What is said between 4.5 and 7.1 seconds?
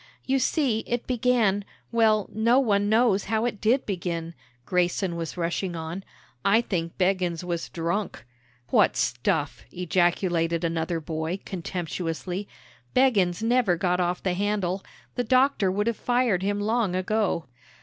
Grayson was rushing on; "I think